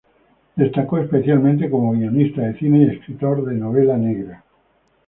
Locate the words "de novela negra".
3.45-4.43